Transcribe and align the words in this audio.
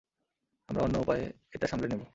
আমরা 0.69 0.81
অন্য 0.83 0.95
উপায়ে 0.97 1.25
এটা 1.53 1.65
সামলে 1.67 1.87
নেবো। 1.87 2.05